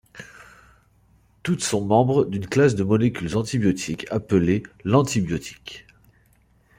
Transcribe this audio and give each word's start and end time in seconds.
Toutes 1.43 1.61
sont 1.61 1.85
membres 1.85 2.25
d'une 2.25 2.47
classe 2.47 2.73
de 2.73 2.83
molécules 2.83 3.37
antibiotiques 3.37 4.07
appelées 4.09 4.63
lantibiotiques. 4.83 5.85